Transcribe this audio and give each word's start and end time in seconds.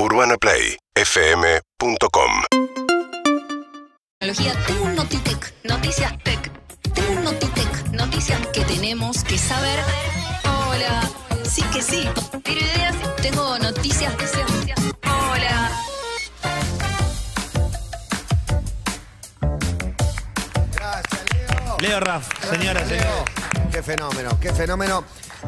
UrbanaPlayFM.com 0.00 2.30
Tecnología, 4.20 4.54
tengo 4.64 4.84
un 4.84 4.94
Notitec, 4.94 5.52
noticias 5.64 6.16
tech. 6.22 6.52
Tengo 6.94 7.14
un 7.14 7.24
Notitec, 7.24 7.88
noticias 7.90 8.46
que 8.48 8.60
tenemos 8.60 9.24
que 9.24 9.36
saber. 9.36 9.80
Hola, 10.44 11.00
sí 11.42 11.62
que 11.72 11.82
sí. 11.82 12.08
¿Tiro 12.44 12.60
ideas? 12.60 12.94
Tengo 13.22 13.58
noticias. 13.58 14.14
Hola. 15.02 15.70
Gracias, 20.76 21.24
Leo. 21.34 21.76
Leo 21.80 21.98
Raff, 22.00 22.28
señoras, 22.48 22.88
Leo. 22.88 23.24
Qué 23.70 23.82
fenómeno, 23.82 24.30
qué 24.40 24.52
fenómeno. 24.52 25.04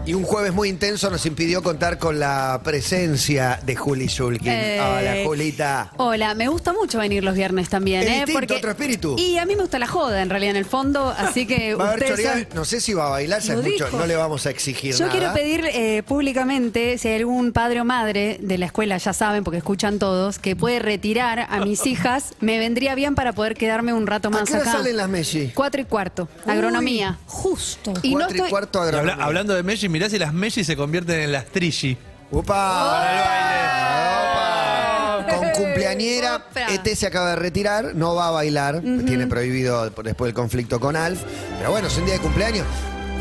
Y 0.07 0.15
un 0.15 0.23
jueves 0.23 0.53
muy 0.53 0.69
intenso 0.69 1.11
nos 1.11 1.27
impidió 1.27 1.65
contar 1.65 1.99
con 1.99 2.21
la 2.21 2.61
presencia 2.63 3.59
de 3.67 3.75
Juli 3.75 4.07
Shulkin. 4.07 4.47
Eh, 4.53 4.79
Hola, 4.81 5.15
Julita. 5.27 5.91
Hola, 5.97 6.35
me 6.37 6.47
gusta 6.47 6.73
mucho 6.73 6.99
venir 7.01 7.25
los 7.25 7.35
viernes 7.35 7.69
también, 7.69 8.03
Es 8.03 8.09
¿eh? 8.09 8.25
distinto, 8.25 8.55
otro 8.55 8.71
espíritu. 8.71 9.17
Y 9.19 9.37
a 9.39 9.45
mí 9.47 9.57
me 9.57 9.63
gusta 9.63 9.81
la 9.81 9.89
joda, 9.89 10.23
en 10.23 10.31
realidad, 10.31 10.53
en 10.53 10.57
el 10.59 10.65
fondo, 10.65 11.09
así 11.19 11.45
que 11.45 11.75
Va 11.81 11.89
a 11.89 11.93
haber 11.95 12.17
son- 12.17 12.47
no 12.55 12.65
sé 12.65 12.81
si 12.81 12.95
va 12.95 13.09
a 13.09 13.11
bailar, 13.11 13.41
es 13.41 13.51
mucho, 13.51 13.89
no 13.91 14.07
le 14.07 14.15
vamos 14.15 14.47
a 14.47 14.51
exigir 14.51 14.95
Yo 14.95 15.07
nada. 15.07 15.19
quiero 15.19 15.35
pedir 15.35 15.65
eh, 15.73 16.05
públicamente, 16.07 16.97
si 16.97 17.09
hay 17.09 17.17
algún 17.17 17.51
padre 17.51 17.81
o 17.81 17.85
madre 17.85 18.39
de 18.41 18.59
la 18.59 18.67
escuela, 18.67 18.97
ya 18.97 19.13
saben, 19.13 19.43
porque 19.43 19.59
escuchan 19.59 19.99
todos, 19.99 20.39
que 20.39 20.55
puede 20.55 20.79
retirar 20.79 21.49
a 21.51 21.65
mis 21.65 21.85
hijas, 21.87 22.35
me 22.39 22.59
vendría 22.61 22.95
bien 22.95 23.17
para 23.17 23.33
poder 23.33 23.57
quedarme 23.57 23.93
un 23.93 24.07
rato 24.07 24.29
¿A 24.29 24.31
más 24.31 24.45
qué 24.45 24.53
hora 24.55 24.63
acá. 24.63 24.73
salen 24.73 24.97
las 24.97 25.09
Messi? 25.09 25.51
Cuatro 25.53 25.81
y 25.81 25.85
cuarto, 25.85 26.29
agronomía. 26.47 27.19
Justo. 27.27 27.93
Y 28.03 28.10
no 28.13 28.19
Cuatro 28.19 28.35
y 28.35 28.39
estoy- 28.39 28.51
cuarto 28.51 28.79
Y 28.79 28.83
habla- 28.89 28.99
agronomía. 29.01 29.25
hablando 29.25 29.55
de 29.55 29.63
Messi, 29.63 29.89
mirá 29.89 30.09
si 30.11 30.19
las 30.19 30.33
Messi 30.33 30.65
se 30.65 30.77
convierten 30.77 31.21
en 31.21 31.33
las 31.33 31.47
Trilli. 31.47 31.97
¡Upa! 32.31 33.01
Opa. 34.31 35.27
Con 35.37 35.51
cumpleañera, 35.51 36.37
Opa. 36.51 36.73
ET 36.75 36.95
se 36.95 37.07
acaba 37.07 37.31
de 37.31 37.37
retirar, 37.37 37.95
no 37.95 38.15
va 38.15 38.29
a 38.29 38.31
bailar, 38.31 38.81
tiene 39.07 39.27
prohibido 39.27 39.91
por- 39.93 40.05
después 40.05 40.29
del 40.29 40.35
conflicto 40.35 40.81
con 40.81 40.97
Alf. 40.97 41.21
Pero 41.59 41.71
bueno, 41.71 41.89
es 41.89 41.97
un 41.97 42.05
día 42.05 42.15
de 42.15 42.21
cumpleaños. 42.21 42.67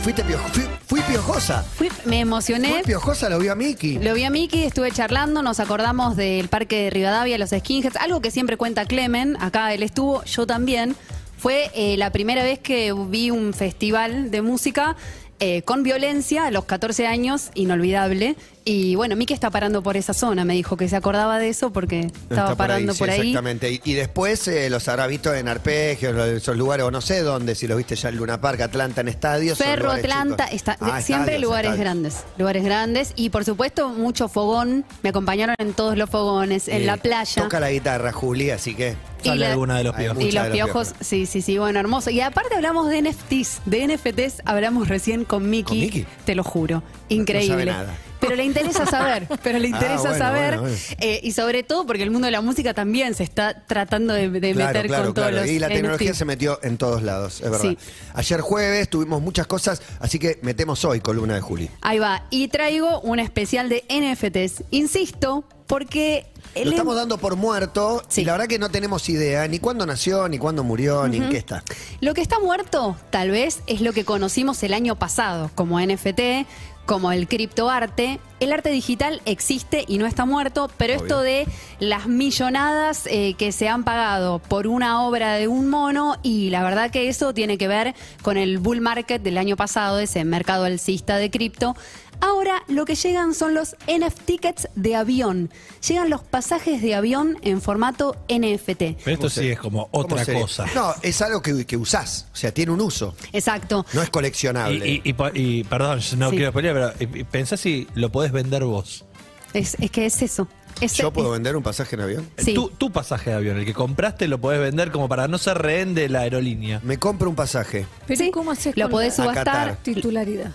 Fuiste 0.03 0.23
pio- 0.23 0.39
fui, 0.53 0.63
fui 0.87 1.01
piojosa. 1.01 1.61
Fui- 1.75 1.91
me 2.05 2.21
emocioné. 2.21 2.69
Fui 2.71 2.83
piojosa, 2.83 3.27
lo 3.29 3.37
vio 3.37 3.51
a 3.51 3.55
Miki. 3.55 3.99
Lo 3.99 4.13
vi 4.13 4.23
a 4.23 4.29
Miki, 4.29 4.63
estuve 4.63 4.91
charlando, 4.91 5.41
nos 5.41 5.59
acordamos 5.59 6.15
del 6.15 6.47
parque 6.47 6.83
de 6.83 6.89
Rivadavia, 6.89 7.37
los 7.37 7.49
skinheads, 7.49 7.97
algo 7.97 8.21
que 8.21 8.31
siempre 8.31 8.55
cuenta 8.55 8.85
Clemen, 8.85 9.35
acá 9.41 9.73
él 9.73 9.83
estuvo, 9.83 10.23
yo 10.23 10.47
también. 10.47 10.95
Fue 11.39 11.71
eh, 11.73 11.97
la 11.97 12.11
primera 12.11 12.43
vez 12.43 12.59
que 12.59 12.93
vi 13.07 13.31
un 13.31 13.53
festival 13.53 14.29
de 14.29 14.41
música 14.41 14.95
eh, 15.41 15.61
con 15.61 15.83
violencia 15.83 16.47
a 16.47 16.51
los 16.51 16.65
14 16.65 17.07
años, 17.07 17.51
inolvidable. 17.55 18.35
Y 18.65 18.95
bueno, 18.95 19.15
Miki 19.15 19.33
está 19.33 19.49
parando 19.49 19.81
por 19.81 19.95
esa 19.95 20.13
zona, 20.13 20.43
me 20.43 20.53
dijo 20.53 20.75
que 20.75 20.89
se 20.89 20.97
acordaba 20.97 21.39
de 21.39 21.47
eso 21.47 21.71
porque 21.71 22.11
estaba 22.29 22.55
parando 22.55 22.91
sí, 22.93 22.99
por 22.99 23.09
ahí. 23.09 23.19
Exactamente. 23.21 23.71
Y, 23.71 23.81
y 23.85 23.93
después 23.93 24.45
eh, 24.49 24.69
los 24.69 24.85
habrá 24.89 25.07
visto 25.07 25.33
en 25.33 25.47
arpegios, 25.47 26.13
esos 26.27 26.57
lugares, 26.57 26.85
o 26.85 26.91
no 26.91 26.99
sé 26.99 27.21
dónde, 27.21 27.55
si 27.55 27.67
los 27.67 27.77
viste 27.77 27.95
ya 27.95 28.09
en 28.09 28.17
Luna 28.17 28.41
Park, 28.41 28.59
Atlanta, 28.59 28.99
en 28.99 29.07
estadios. 29.07 29.57
lugares 29.59 30.03
Atlanta, 30.03 30.43
está, 30.51 30.73
Ah, 30.81 31.01
siempre 31.01 31.35
estadios, 31.35 31.41
lugares 31.41 31.71
estadios. 31.71 31.79
grandes, 31.85 32.15
lugares 32.37 32.63
grandes 32.65 33.13
y 33.15 33.29
por 33.29 33.45
supuesto 33.45 33.89
mucho 33.89 34.27
fogón, 34.27 34.83
me 35.03 35.09
acompañaron 35.11 35.55
en 35.57 35.71
todos 35.73 35.97
los 35.97 36.09
fogones, 36.09 36.67
en 36.67 36.79
Sí. 36.79 36.83
la 36.83 36.97
playa. 36.97 37.43
Toca 37.43 37.61
la 37.61 37.71
guitarra, 37.71 38.11
Juli, 38.11 38.49
así 38.51 38.75
que. 38.75 38.95
Y 39.23 39.27
Sale 39.27 39.39
la- 39.41 39.51
alguna 39.51 39.77
de 39.77 39.83
los 39.83 39.95
piojos. 39.95 40.23
Y 40.23 40.31
los 40.31 40.47
piojos, 40.47 40.87
piojos. 40.89 40.93
sí, 41.07 41.25
sí, 41.25 41.41
sí, 41.41 41.57
bueno, 41.57 41.79
hermoso. 41.79 42.09
Y 42.09 42.21
aparte 42.21 42.55
hablamos 42.55 42.89
de 42.89 43.01
NFTs, 43.01 43.61
de 43.65 43.83
NFTs 43.87 44.41
hablamos 44.45 44.87
recién 44.87 45.25
con 45.25 45.49
Miki, 45.49 45.63
¿Con 45.63 45.79
Miki? 45.79 46.05
te 46.25 46.35
lo 46.35 46.43
juro, 46.43 46.83
increíble. 47.09 47.65
No 47.65 47.71
sabe 47.71 47.83
nada. 47.85 47.97
Pero 48.19 48.35
le 48.35 48.43
interesa 48.43 48.85
saber, 48.85 49.27
pero 49.43 49.59
le 49.59 49.67
Ah, 49.67 49.69
interesa 49.71 50.09
bueno, 50.09 50.17
saber, 50.17 50.59
bueno, 50.59 50.61
bueno. 50.63 50.75
eh, 50.99 51.21
y 51.23 51.31
sobre 51.31 51.63
todo 51.63 51.85
porque 51.85 52.03
el 52.03 52.11
mundo 52.11 52.25
de 52.25 52.31
la 52.31 52.41
música 52.41 52.73
también 52.73 53.13
se 53.15 53.23
está 53.23 53.65
tratando 53.65 54.13
de, 54.13 54.29
de 54.29 54.53
Claro, 54.53 54.67
meter 54.73 54.87
claro, 54.87 55.03
con 55.05 55.13
todos 55.13 55.31
los 55.31 55.47
Y 55.47 55.57
la 55.57 55.69
tecnología 55.69 56.13
se 56.13 56.25
metió 56.25 56.59
en 56.61 56.77
todos 56.77 57.01
lados, 57.01 57.35
es 57.41 57.49
verdad. 57.49 57.61
Sí. 57.69 57.77
Ayer 58.13 58.41
jueves 58.41 58.89
tuvimos 58.89 59.21
muchas 59.21 59.47
cosas, 59.47 59.81
así 60.01 60.19
que 60.19 60.37
metemos 60.41 60.83
hoy 60.83 60.99
columna 60.99 61.35
de 61.35 61.41
Juli. 61.41 61.69
Ahí 61.81 61.99
va, 61.99 62.25
y 62.29 62.49
traigo 62.49 62.99
un 63.01 63.19
especial 63.19 63.69
de 63.69 63.85
NFTs, 63.89 64.63
insisto, 64.71 65.45
porque... 65.65 66.25
Lo 66.55 66.61
el- 66.61 66.69
estamos 66.69 66.95
dando 66.95 67.17
por 67.17 67.35
muerto 67.35 68.03
Sí. 68.07 68.21
y 68.21 68.25
la 68.25 68.33
verdad 68.33 68.47
que 68.47 68.59
no 68.59 68.69
tenemos 68.69 69.07
idea 69.09 69.47
ni 69.47 69.59
cuándo 69.59 69.85
nació, 69.85 70.27
ni 70.27 70.37
cuándo 70.37 70.63
murió, 70.63 71.07
ni 71.07 71.17
en 71.17 71.29
qué 71.29 71.37
está. 71.37 71.63
Lo 72.01 72.13
que 72.13 72.21
está 72.21 72.39
muerto, 72.39 72.97
tal 73.11 73.31
vez, 73.31 73.61
es 73.67 73.81
lo 73.81 73.93
que 73.93 74.03
conocimos 74.05 74.61
el 74.63 74.73
año 74.73 74.95
pasado, 74.95 75.51
como 75.55 75.79
NFT, 75.79 76.45
como 76.85 77.11
el 77.11 77.27
criptoarte. 77.27 78.19
El 78.39 78.51
arte 78.51 78.69
digital 78.71 79.21
existe 79.25 79.85
y 79.87 79.99
no 79.99 80.07
está 80.07 80.25
muerto, 80.25 80.71
pero 80.77 80.93
Obvio. 80.95 81.03
esto 81.05 81.21
de 81.21 81.47
las 81.79 82.07
millonadas 82.07 83.03
eh, 83.05 83.35
que 83.37 83.51
se 83.51 83.67
han 83.69 83.83
pagado 83.83 84.39
por 84.39 84.65
una 84.65 85.03
obra 85.05 85.33
de 85.35 85.47
un 85.47 85.69
mono, 85.69 86.15
y 86.23 86.49
la 86.49 86.63
verdad 86.63 86.89
que 86.89 87.07
eso 87.09 87.33
tiene 87.33 87.57
que 87.59 87.67
ver 87.67 87.93
con 88.23 88.37
el 88.37 88.57
bull 88.57 88.81
market 88.81 89.21
del 89.21 89.37
año 89.37 89.55
pasado, 89.55 89.99
ese 89.99 90.23
mercado 90.25 90.63
alcista 90.65 91.17
de 91.17 91.29
cripto. 91.29 91.75
Ahora 92.21 92.63
lo 92.67 92.85
que 92.85 92.95
llegan 92.95 93.33
son 93.33 93.53
los 93.53 93.75
NFT 93.87 94.25
tickets 94.25 94.67
de 94.75 94.95
avión. 94.95 95.49
Llegan 95.87 96.09
los 96.09 96.21
pasajes 96.21 96.81
de 96.81 96.93
avión 96.95 97.37
en 97.41 97.61
formato 97.61 98.15
NFT. 98.27 98.77
Pero 98.77 98.95
esto 99.05 99.17
¿Cómo 99.17 99.29
sí 99.29 99.47
es 99.49 99.59
como 99.59 99.87
¿Cómo 99.89 100.03
otra 100.03 100.25
sería? 100.25 100.41
cosa. 100.41 100.65
No, 100.75 100.93
es 101.01 101.21
algo 101.21 101.41
que, 101.41 101.65
que 101.65 101.77
usás, 101.77 102.27
o 102.33 102.35
sea, 102.35 102.53
tiene 102.53 102.71
un 102.71 102.81
uso, 102.81 103.15
Exacto. 103.33 103.85
no 103.93 104.01
es 104.01 104.09
coleccionable. 104.09 104.87
Y, 104.87 105.01
y- 105.03 105.15
y 105.33 105.63
perdón, 105.63 105.99
yo 105.99 106.17
no 106.17 106.29
Sí. 106.29 106.35
quiero 106.37 106.53
pelear, 106.53 106.93
pero 106.97 107.11
y- 107.15 107.19
y 107.21 107.23
pensá 107.23 107.57
si 107.57 107.87
lo 107.95 108.11
podés 108.11 108.31
vender 108.31 108.63
vos. 108.65 109.05
Es, 109.53 109.75
es 109.79 109.89
que 109.89 110.05
es 110.05 110.21
eso. 110.21 110.47
Es- 110.81 110.93
¿Yo 110.93 111.11
puedo 111.11 111.29
es- 111.29 111.33
vender 111.39 111.55
un 111.55 111.63
pasaje 111.63 111.95
en 111.95 112.01
avión? 112.01 112.29
Sí. 112.37 112.53
Tu, 112.53 112.69
tu 112.69 112.91
pasaje 112.91 113.31
de 113.31 113.35
avión, 113.37 113.57
el 113.57 113.65
que 113.65 113.73
compraste, 113.73 114.27
lo 114.27 114.39
podés 114.39 114.59
vender 114.61 114.91
como 114.91 115.09
para 115.09 115.27
no 115.27 115.37
ser 115.37 115.57
rehén 115.57 115.95
de 115.95 116.07
la 116.09 116.19
aerolínea. 116.21 116.79
Me 116.83 116.97
compro 116.99 117.29
un 117.29 117.35
pasaje. 117.35 117.87
Pero 118.05 118.17
Sí, 118.23 118.29
¿cómo 118.31 118.51
haces 118.51 118.77
lo 118.77 118.89
podés 118.89 119.15
subastar. 119.15 119.77
titularidad? 119.81 120.51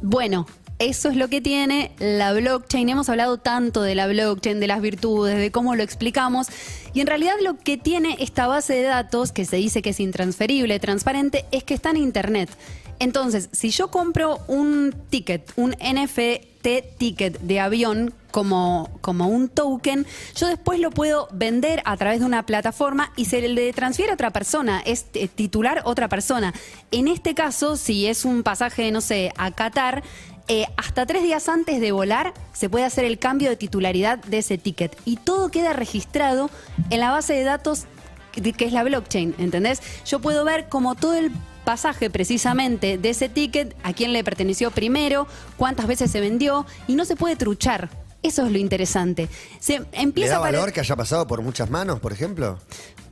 Bueno, 0.00 0.46
eso 0.78 1.08
es 1.08 1.16
lo 1.16 1.28
que 1.28 1.40
tiene 1.40 1.92
la 1.98 2.32
blockchain. 2.32 2.88
Hemos 2.88 3.08
hablado 3.08 3.38
tanto 3.38 3.82
de 3.82 3.94
la 3.94 4.06
blockchain, 4.06 4.60
de 4.60 4.66
las 4.66 4.80
virtudes, 4.80 5.36
de 5.36 5.50
cómo 5.50 5.74
lo 5.76 5.82
explicamos. 5.82 6.48
Y 6.92 7.00
en 7.00 7.06
realidad 7.06 7.34
lo 7.40 7.58
que 7.58 7.76
tiene 7.76 8.16
esta 8.18 8.46
base 8.46 8.74
de 8.74 8.82
datos, 8.82 9.32
que 9.32 9.44
se 9.44 9.56
dice 9.56 9.82
que 9.82 9.90
es 9.90 10.00
intransferible, 10.00 10.78
transparente, 10.80 11.44
es 11.52 11.64
que 11.64 11.74
está 11.74 11.90
en 11.90 11.98
Internet. 11.98 12.50
Entonces, 12.98 13.48
si 13.52 13.70
yo 13.70 13.90
compro 13.90 14.38
un 14.46 14.94
ticket, 15.10 15.52
un 15.56 15.70
NFT 15.70 16.98
ticket 16.98 17.40
de 17.40 17.58
avión 17.58 18.14
como, 18.30 18.90
como 19.00 19.26
un 19.26 19.48
token, 19.48 20.06
yo 20.36 20.46
después 20.46 20.78
lo 20.78 20.90
puedo 20.90 21.28
vender 21.32 21.82
a 21.84 21.96
través 21.96 22.20
de 22.20 22.26
una 22.26 22.46
plataforma 22.46 23.12
y 23.16 23.24
se 23.24 23.48
le 23.48 23.72
transfiere 23.72 24.12
a 24.12 24.14
otra 24.14 24.30
persona, 24.30 24.80
es 24.86 25.06
titular 25.34 25.82
otra 25.84 26.08
persona. 26.08 26.54
En 26.92 27.08
este 27.08 27.34
caso, 27.34 27.76
si 27.76 28.06
es 28.06 28.24
un 28.24 28.44
pasaje, 28.44 28.92
no 28.92 29.00
sé, 29.00 29.32
a 29.36 29.50
Qatar, 29.50 30.04
eh, 30.48 30.66
hasta 30.76 31.06
tres 31.06 31.22
días 31.22 31.48
antes 31.48 31.80
de 31.80 31.92
volar 31.92 32.34
se 32.52 32.68
puede 32.68 32.84
hacer 32.84 33.04
el 33.04 33.18
cambio 33.18 33.48
de 33.50 33.56
titularidad 33.56 34.18
de 34.18 34.38
ese 34.38 34.58
ticket 34.58 34.96
y 35.04 35.16
todo 35.16 35.50
queda 35.50 35.72
registrado 35.72 36.50
en 36.90 37.00
la 37.00 37.10
base 37.10 37.32
de 37.34 37.44
datos 37.44 37.84
que 38.32 38.64
es 38.64 38.72
la 38.72 38.82
blockchain, 38.82 39.34
¿entendés? 39.38 39.82
Yo 40.06 40.18
puedo 40.20 40.42
ver 40.44 40.68
como 40.70 40.94
todo 40.94 41.14
el 41.14 41.30
pasaje 41.64 42.08
precisamente 42.10 42.96
de 42.98 43.10
ese 43.10 43.28
ticket, 43.28 43.76
a 43.82 43.92
quién 43.92 44.12
le 44.14 44.24
perteneció 44.24 44.70
primero, 44.70 45.26
cuántas 45.58 45.86
veces 45.86 46.10
se 46.10 46.20
vendió 46.20 46.66
y 46.88 46.94
no 46.94 47.04
se 47.04 47.14
puede 47.14 47.36
truchar. 47.36 47.90
Eso 48.22 48.46
es 48.46 48.52
lo 48.52 48.58
interesante. 48.58 49.28
Se 49.60 49.80
¿Le 49.80 49.86
empieza 49.92 50.30
da 50.34 50.38
a 50.38 50.40
pare- 50.42 50.56
valor 50.56 50.72
que 50.72 50.80
haya 50.80 50.96
pasado 50.96 51.26
por 51.26 51.42
muchas 51.42 51.68
manos, 51.70 52.00
por 52.00 52.12
ejemplo? 52.12 52.58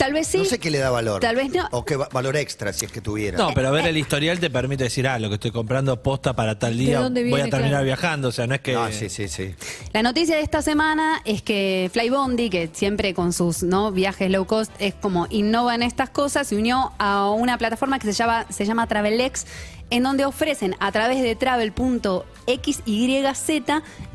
Tal 0.00 0.14
vez 0.14 0.26
sí. 0.28 0.38
No 0.38 0.44
sé 0.46 0.58
qué 0.58 0.70
le 0.70 0.78
da 0.78 0.88
valor. 0.88 1.20
Tal 1.20 1.36
vez 1.36 1.50
no. 1.52 1.68
O 1.72 1.84
qué 1.84 1.94
va- 1.96 2.08
valor 2.10 2.34
extra, 2.36 2.72
si 2.72 2.86
es 2.86 2.90
que 2.90 3.02
tuviera. 3.02 3.36
No, 3.36 3.50
pero 3.54 3.70
ver 3.70 3.86
el 3.86 3.98
historial 3.98 4.40
te 4.40 4.48
permite 4.48 4.84
decir, 4.84 5.06
ah, 5.06 5.18
lo 5.18 5.28
que 5.28 5.34
estoy 5.34 5.50
comprando 5.50 6.02
posta 6.02 6.32
para 6.34 6.58
tal 6.58 6.78
¿De 6.78 6.84
día, 6.84 7.00
dónde 7.00 7.28
voy 7.28 7.40
a 7.40 7.44
terminar 7.44 7.68
Claro. 7.70 7.84
viajando. 7.84 8.28
O 8.28 8.32
sea, 8.32 8.46
no 8.46 8.54
es 8.54 8.62
que. 8.62 8.72
No, 8.72 8.90
sí, 8.90 9.10
sí, 9.10 9.28
sí. 9.28 9.54
La 9.92 10.02
noticia 10.02 10.36
de 10.36 10.42
esta 10.42 10.62
semana 10.62 11.20
es 11.26 11.42
que 11.42 11.90
Flybondi, 11.92 12.48
que 12.48 12.70
siempre 12.72 13.12
con 13.12 13.34
sus 13.34 13.62
¿no? 13.62 13.92
viajes 13.92 14.30
low 14.30 14.46
cost 14.46 14.72
es 14.78 14.94
como 14.94 15.26
innova 15.28 15.74
en 15.74 15.82
estas 15.82 16.08
cosas, 16.08 16.46
se 16.48 16.56
unió 16.56 16.92
a 16.98 17.30
una 17.30 17.58
plataforma 17.58 17.98
que 17.98 18.06
se 18.06 18.14
llama, 18.14 18.46
se 18.48 18.64
llama 18.64 18.86
Travelex, 18.86 19.44
en 19.90 20.02
donde 20.04 20.24
ofrecen 20.24 20.76
a 20.78 20.92
través 20.92 21.20
de 21.20 21.34
travel.xyz 21.34 22.24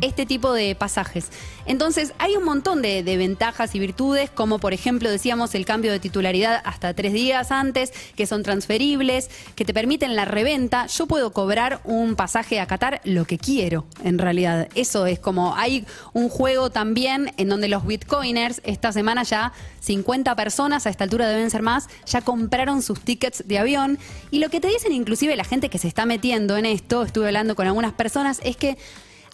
este 0.02 0.26
tipo 0.26 0.54
de 0.54 0.74
pasajes. 0.76 1.28
Entonces, 1.66 2.14
hay 2.20 2.36
un 2.36 2.44
montón 2.46 2.82
de, 2.82 3.04
de 3.04 3.18
ventajas 3.18 3.74
y 3.76 3.80
virtudes, 3.80 4.30
como 4.30 4.60
por 4.60 4.72
ejemplo 4.74 5.10
decíamos 5.10 5.54
el 5.56 5.66
cambio 5.66 5.75
de 5.82 6.00
titularidad 6.00 6.62
hasta 6.64 6.94
tres 6.94 7.14
días 7.14 7.52
antes, 7.52 7.92
que 8.16 8.26
son 8.26 8.44
transferibles, 8.44 9.30
que 9.56 9.66
te 9.66 9.74
permiten 9.74 10.16
la 10.16 10.26
reventa. 10.26 10.88
Yo 10.88 11.08
puedo 11.08 11.32
cobrar 11.34 11.82
un 11.84 12.16
pasaje 12.16 12.60
a 12.60 12.66
Qatar 12.66 13.02
lo 13.04 13.26
que 13.26 13.38
quiero, 13.38 13.86
en 14.04 14.18
realidad. 14.18 14.70
Eso 14.76 15.06
es 15.06 15.20
como, 15.20 15.56
hay 15.56 15.86
un 16.14 16.30
juego 16.30 16.70
también 16.70 17.32
en 17.38 17.50
donde 17.50 17.68
los 17.68 17.86
bitcoiners, 17.86 18.62
esta 18.64 18.92
semana 18.92 19.24
ya 19.24 19.54
50 19.82 20.36
personas, 20.36 20.88
a 20.88 20.90
esta 20.90 21.04
altura 21.04 21.28
deben 21.28 21.52
ser 21.52 21.62
más, 21.62 21.88
ya 22.06 22.22
compraron 22.22 22.82
sus 22.82 23.02
tickets 23.02 23.44
de 23.46 23.60
avión. 23.60 24.00
Y 24.32 24.40
lo 24.40 24.50
que 24.50 24.60
te 24.60 24.68
dicen 24.68 24.92
inclusive 24.92 25.36
la 25.36 25.44
gente 25.44 25.70
que 25.70 25.78
se 25.78 25.88
está 25.88 26.06
metiendo 26.06 26.58
en 26.58 26.66
esto, 26.66 27.04
estuve 27.04 27.28
hablando 27.28 27.56
con 27.56 27.68
algunas 27.68 27.94
personas, 27.94 28.40
es 28.44 28.58
que 28.58 28.78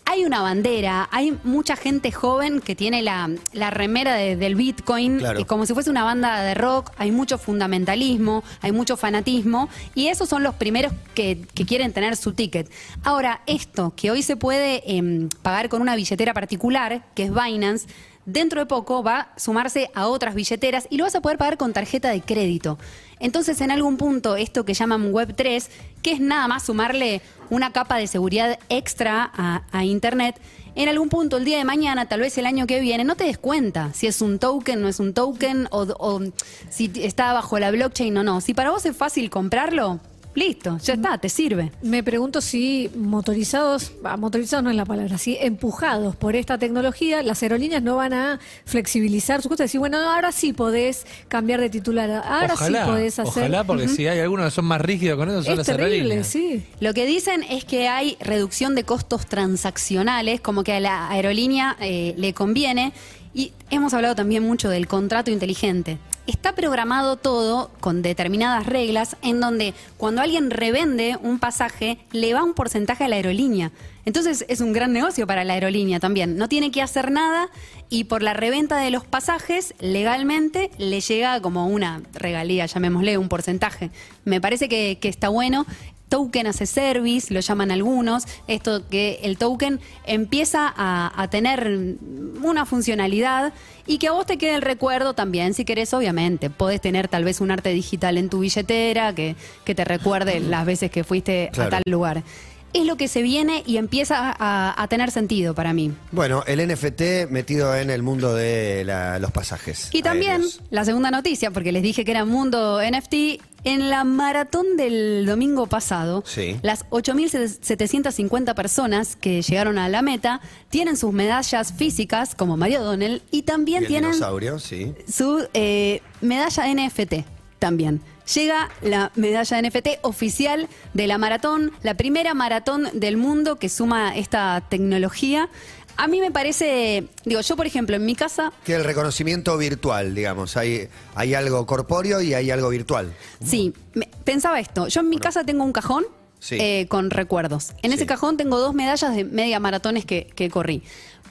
hay 0.05 0.25
una 0.25 0.41
bandera, 0.41 1.07
hay 1.11 1.37
mucha 1.43 1.75
gente 1.75 2.11
joven 2.11 2.59
que 2.59 2.75
tiene 2.75 3.01
la, 3.01 3.29
la 3.53 3.69
remera 3.69 4.15
de- 4.15 4.35
del 4.35 4.55
Bitcoin, 4.55 5.19
Claro. 5.19 5.39
y 5.39 5.45
como 5.45 5.65
si 5.65 5.73
fuese 5.73 5.89
una 5.89 6.03
banda 6.03 6.41
de 6.41 6.53
rock, 6.53 6.91
hay 6.97 7.11
mucho 7.11 7.37
fundamentalismo, 7.37 8.43
hay 8.61 8.71
mucho 8.71 8.97
fanatismo, 8.97 9.69
y 9.95 10.07
esos 10.07 10.27
son 10.27 10.43
los 10.43 10.55
primeros 10.55 10.91
que, 11.15 11.45
que 11.53 11.65
quieren 11.65 11.93
tener 11.93 12.15
su 12.17 12.33
ticket. 12.33 12.69
Ahora, 13.03 13.41
esto, 13.47 13.93
que 13.95 14.11
hoy 14.11 14.21
se 14.23 14.35
puede 14.35 14.83
em, 14.97 15.29
pagar 15.41 15.69
con 15.69 15.81
una 15.81 15.95
billetera 15.95 16.33
particular, 16.33 17.05
que 17.15 17.23
es 17.23 17.31
Binance, 17.33 17.87
dentro 18.25 18.59
de 18.59 18.65
poco 18.67 19.03
va 19.03 19.19
a 19.35 19.39
sumarse 19.39 19.89
a 19.95 20.07
otras 20.07 20.35
billeteras 20.35 20.87
y 20.89 20.97
lo 20.97 21.05
vas 21.05 21.15
a 21.15 21.21
poder 21.21 21.37
pagar 21.37 21.57
con 21.57 21.73
tarjeta 21.73 22.09
de 22.09 22.21
crédito. 22.21 22.77
Entonces, 23.21 23.61
en 23.61 23.71
algún 23.71 23.97
punto, 23.97 24.35
esto 24.35 24.65
que 24.65 24.73
llaman 24.73 25.13
Web 25.13 25.35
3, 25.35 25.69
que 26.01 26.11
es 26.11 26.19
nada 26.19 26.47
más 26.47 26.63
sumarle 26.63 27.21
una 27.49 27.71
capa 27.71 27.97
de 27.97 28.07
seguridad 28.07 28.59
extra 28.67 29.31
a, 29.33 29.85
Internet, 29.85 30.35
en 30.75 30.89
algún 30.89 31.09
punto 31.09 31.37
el 31.37 31.45
día 31.45 31.57
de 31.57 31.65
mañana, 31.65 32.07
tal 32.07 32.21
vez 32.21 32.37
el 32.37 32.45
año 32.45 32.65
que 32.65 32.79
viene, 32.79 33.03
no 33.03 33.15
te 33.15 33.25
des 33.25 33.37
cuenta 33.37 33.93
si 33.93 34.07
es 34.07 34.21
un 34.21 34.39
token, 34.39 34.81
no 34.81 34.87
es 34.87 34.99
un 34.99 35.13
token, 35.13 35.67
o, 35.69 35.83
o 35.99 36.21
si 36.69 36.91
está 36.95 37.31
bajo 37.33 37.59
la 37.59 37.71
blockchain 37.71 38.17
o 38.17 38.23
no. 38.23 38.41
Si 38.41 38.53
para 38.53 38.71
vos 38.71 38.85
es 38.85 38.97
fácil 38.97 39.29
comprarlo, 39.29 39.99
listo, 40.35 40.77
ya 40.83 40.93
está, 40.93 41.17
te 41.17 41.29
sirve. 41.29 41.71
Me 41.81 42.03
pregunto 42.03 42.41
si 42.41 42.89
motorizados, 42.95 43.91
motorizados 44.17 44.63
no 44.63 44.69
es 44.69 44.75
la 44.75 44.85
palabra, 44.85 45.17
si 45.17 45.37
empujados 45.39 46.15
por 46.15 46.35
esta 46.35 46.57
tecnología, 46.57 47.23
las 47.23 47.43
aerolíneas 47.43 47.83
no 47.83 47.97
van 47.97 48.13
a 48.13 48.39
flexibilizar 48.65 49.41
sus 49.41 49.49
cosas, 49.49 49.65
decir, 49.65 49.79
bueno, 49.79 49.97
ahora 49.97 50.31
sí 50.31 50.53
podés 50.53 51.05
cambiar 51.27 51.59
de 51.59 51.69
titular, 51.69 52.09
ahora 52.09 52.53
ojalá, 52.53 52.85
sí 52.85 52.91
podés 52.91 53.19
hacer. 53.19 53.43
ojalá, 53.43 53.63
porque 53.63 53.87
si 53.87 54.07
hay 54.07 54.19
algunos 54.19 54.45
que 54.45 54.51
son 54.51 54.65
más 54.65 54.81
rígidos 54.81 55.17
con 55.17 55.29
eso, 55.29 55.43
son 55.43 55.51
es 55.53 55.57
las 55.57 55.67
terrible, 55.67 55.95
aerolíneas. 55.95 56.27
sí. 56.27 56.63
Lo 56.79 56.93
que 56.93 57.05
dicen 57.05 57.43
es 57.43 57.65
que 57.65 57.87
hay 57.87 58.17
reducción 58.19 58.75
de 58.75 58.83
costos 58.83 59.25
transaccionales, 59.25 60.41
como 60.41 60.63
que 60.63 60.73
a 60.73 60.79
la 60.79 61.09
aerolínea 61.09 61.77
eh, 61.79 62.13
le 62.17 62.33
conviene. 62.33 62.93
Y 63.33 63.53
hemos 63.69 63.93
hablado 63.93 64.13
también 64.13 64.43
mucho 64.43 64.69
del 64.69 64.87
contrato 64.87 65.31
inteligente. 65.31 65.97
Está 66.27 66.53
programado 66.53 67.15
todo 67.15 67.71
con 67.79 68.03
determinadas 68.03 68.65
reglas 68.67 69.17
en 69.23 69.39
donde 69.39 69.73
cuando 69.97 70.21
alguien 70.21 70.51
revende 70.51 71.17
un 71.21 71.39
pasaje 71.39 71.97
le 72.11 72.33
va 72.33 72.43
un 72.43 72.53
porcentaje 72.53 73.03
a 73.03 73.07
la 73.07 73.15
aerolínea. 73.15 73.71
Entonces 74.05 74.45
es 74.47 74.61
un 74.61 74.71
gran 74.71 74.93
negocio 74.93 75.25
para 75.25 75.43
la 75.43 75.53
aerolínea 75.53 75.99
también. 75.99 76.37
No 76.37 76.47
tiene 76.47 76.71
que 76.71 76.81
hacer 76.81 77.11
nada 77.11 77.49
y 77.89 78.05
por 78.05 78.21
la 78.21 78.33
reventa 78.33 78.77
de 78.77 78.91
los 78.91 79.03
pasajes 79.05 79.73
legalmente 79.79 80.71
le 80.77 81.01
llega 81.01 81.41
como 81.41 81.67
una 81.67 82.01
regalía, 82.13 82.65
llamémosle, 82.67 83.17
un 83.17 83.27
porcentaje. 83.27 83.89
Me 84.23 84.39
parece 84.39 84.69
que, 84.69 84.99
que 85.01 85.09
está 85.09 85.29
bueno 85.29 85.65
token 86.11 86.45
as 86.45 86.61
a 86.61 86.65
service, 86.65 87.33
lo 87.33 87.39
llaman 87.39 87.71
algunos, 87.71 88.25
esto 88.47 88.85
que 88.89 89.21
el 89.23 89.37
token 89.37 89.79
empieza 90.05 90.71
a, 90.75 91.09
a 91.15 91.29
tener 91.29 91.95
una 92.43 92.65
funcionalidad 92.65 93.53
y 93.87 93.97
que 93.97 94.09
a 94.09 94.11
vos 94.11 94.25
te 94.25 94.37
quede 94.37 94.55
el 94.55 94.61
recuerdo 94.61 95.13
también, 95.13 95.53
si 95.53 95.63
querés, 95.63 95.93
obviamente. 95.93 96.49
Podés 96.49 96.81
tener 96.81 97.07
tal 97.07 97.23
vez 97.23 97.39
un 97.39 97.49
arte 97.49 97.69
digital 97.69 98.17
en 98.17 98.29
tu 98.29 98.39
billetera 98.39 99.15
que, 99.15 99.37
que 99.63 99.73
te 99.73 99.85
recuerde 99.85 100.41
las 100.41 100.65
veces 100.65 100.91
que 100.91 101.05
fuiste 101.05 101.49
Claro. 101.53 101.67
a 101.67 101.71
tal 101.71 101.83
lugar. 101.89 102.23
Es 102.73 102.85
lo 102.85 102.95
que 102.95 103.07
se 103.09 103.21
viene 103.21 103.63
y 103.65 103.77
empieza 103.77 104.33
a, 104.39 104.81
a 104.81 104.87
tener 104.87 105.11
sentido 105.11 105.53
para 105.53 105.73
mí. 105.73 105.91
Bueno, 106.11 106.43
el 106.47 106.65
NFT 106.65 107.29
metido 107.29 107.75
en 107.75 107.89
el 107.89 108.01
mundo 108.01 108.33
de 108.33 108.83
la- 108.85 109.19
los 109.19 109.31
pasajes. 109.31 109.89
Y 109.91 110.01
también 110.03 110.31
aéreos. 110.33 110.61
la 110.69 110.85
segunda 110.85 111.11
noticia, 111.11 111.51
porque 111.51 111.71
les 111.73 111.83
dije 111.83 112.05
que 112.05 112.11
era 112.11 112.23
mundo 112.23 112.79
NFT, 112.81 113.41
en 113.63 113.89
la 113.89 114.03
maratón 114.05 114.77
del 114.77 115.25
domingo 115.25 115.67
pasado, 115.67 116.23
Sí. 116.25 116.57
las 116.63 116.85
8.750 116.89 118.53
personas 118.55 119.15
que 119.15 119.41
llegaron 119.41 119.77
a 119.77 119.89
la 119.89 120.01
meta 120.01 120.41
tienen 120.69 120.97
sus 120.97 121.11
medallas 121.13 121.73
físicas, 121.73 122.35
como 122.35 122.57
Mario 122.57 122.83
Donnell, 122.83 123.21
y 123.31 123.39
Y 123.39 123.41
también 123.43 123.83
el 123.83 123.87
tienen 123.87 124.13
sí. 124.59 124.93
su 125.11 125.45
eh, 125.53 126.01
medalla 126.21 126.67
NFT 126.73 127.25
también. 127.59 128.01
Llega 128.33 128.69
la 128.81 129.11
medalla 129.15 129.61
NFT 129.61 129.87
oficial 130.03 130.67
de 130.93 131.07
la 131.07 131.17
maratón, 131.17 131.71
la 131.81 131.95
primera 131.95 132.33
maratón 132.33 132.87
del 132.93 133.17
mundo 133.17 133.57
que 133.57 133.67
suma 133.69 134.15
esta 134.15 134.63
tecnología. 134.69 135.49
A 135.97 136.07
mí 136.07 136.21
me 136.21 136.31
parece, 136.31 137.03
digo, 137.25 137.41
yo 137.41 137.55
por 137.57 137.65
ejemplo 137.65 137.95
en 137.95 138.05
mi 138.05 138.15
casa 138.15 138.53
Que 138.63 138.75
el 138.75 138.83
reconocimiento 138.83 139.57
virtual, 139.57 140.15
digamos. 140.15 140.55
Hay, 140.55 140.87
hay 141.15 141.33
algo 141.33 141.65
corpóreo 141.65 142.21
y 142.21 142.33
hay 142.33 142.49
algo 142.51 142.69
virtual. 142.69 143.13
Sí, 143.43 143.73
me- 143.93 144.07
pensaba 144.23 144.59
esto. 144.59 144.87
Yo 144.87 145.01
en 145.01 145.09
mi 145.09 145.17
casa 145.17 145.43
tengo 145.43 145.63
un 145.63 145.73
cajón 145.73 146.05
Sí. 146.39 146.57
eh, 146.59 146.87
con 146.89 147.11
recuerdos. 147.11 147.73
En 147.83 147.91
Sí. 147.91 147.97
ese 147.97 148.05
cajón 148.07 148.35
tengo 148.37 148.57
dos 148.57 148.73
medallas 148.73 149.15
de 149.15 149.25
media 149.25 149.59
maratones 149.59 150.05
que, 150.05 150.25
que 150.33 150.49
corrí. 150.49 150.81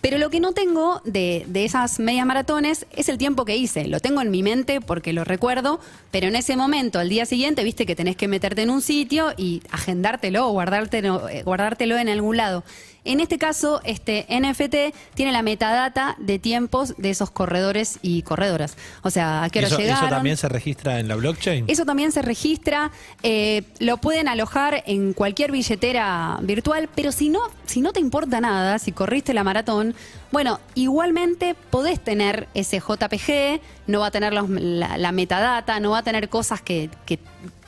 Pero 0.00 0.16
lo 0.16 0.30
que 0.30 0.40
no 0.40 0.52
tengo 0.52 1.02
de, 1.04 1.44
de 1.48 1.64
esas 1.64 1.98
medias 2.00 2.24
maratones 2.24 2.86
es 2.92 3.08
el 3.08 3.18
tiempo 3.18 3.44
que 3.44 3.56
hice. 3.56 3.86
Lo 3.86 4.00
tengo 4.00 4.22
en 4.22 4.30
mi 4.30 4.42
mente 4.42 4.80
porque 4.80 5.12
lo 5.12 5.24
recuerdo, 5.24 5.78
pero 6.10 6.28
en 6.28 6.36
ese 6.36 6.56
momento, 6.56 6.98
al 6.98 7.08
día 7.08 7.26
siguiente, 7.26 7.64
viste 7.64 7.84
que 7.84 7.94
tenés 7.94 8.16
que 8.16 8.26
meterte 8.26 8.62
en 8.62 8.70
un 8.70 8.80
sitio 8.80 9.32
y 9.36 9.62
agendártelo 9.70 10.48
o 10.48 10.52
guardártelo, 10.52 11.28
eh, 11.28 11.42
guardártelo 11.42 11.98
en 11.98 12.08
algún 12.08 12.36
lado. 12.38 12.64
En 13.04 13.20
este 13.20 13.38
caso, 13.38 13.80
este 13.84 14.26
NFT 14.28 14.94
tiene 15.14 15.32
la 15.32 15.42
metadata 15.42 16.16
de 16.18 16.38
tiempos 16.38 16.94
de 16.98 17.10
esos 17.10 17.30
corredores 17.30 17.98
y 18.02 18.22
corredoras. 18.22 18.76
O 19.02 19.10
sea, 19.10 19.42
a 19.44 19.50
qué 19.50 19.60
hora 19.60 19.68
¿Eso, 19.68 19.78
llegaron. 19.78 20.04
¿Eso 20.04 20.14
también 20.14 20.36
se 20.36 20.48
registra 20.48 21.00
en 21.00 21.08
la 21.08 21.14
blockchain? 21.16 21.64
Eso 21.68 21.84
también 21.86 22.12
se 22.12 22.22
registra, 22.22 22.90
eh, 23.22 23.62
lo 23.78 23.96
pueden 23.98 24.28
alojar 24.28 24.82
en 24.86 25.12
cualquier 25.14 25.50
billetera 25.52 26.38
virtual, 26.42 26.88
pero 26.94 27.10
si 27.12 27.28
no, 27.30 27.40
si 27.66 27.80
no 27.80 27.92
te 27.92 28.00
importa 28.00 28.40
nada, 28.40 28.78
si 28.78 28.92
corriste 28.92 29.32
la 29.34 29.44
maratón, 29.44 29.94
bueno, 30.32 30.60
igualmente 30.74 31.54
podés 31.70 32.00
tener 32.00 32.48
ese 32.54 32.80
JPG, 32.80 33.60
no 33.86 34.00
va 34.00 34.06
a 34.06 34.10
tener 34.10 34.32
los- 34.32 34.48
la, 34.50 34.98
la 34.98 35.12
metadata, 35.12 35.80
no 35.80 35.90
va 35.90 35.98
a 35.98 36.02
tener 36.02 36.28
cosas 36.28 36.60
que, 36.62 36.90
que- 37.06 37.18